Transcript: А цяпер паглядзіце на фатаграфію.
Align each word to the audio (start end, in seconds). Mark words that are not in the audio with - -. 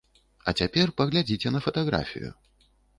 А 0.47 0.53
цяпер 0.59 0.95
паглядзіце 1.03 1.47
на 1.55 1.59
фатаграфію. 1.69 2.37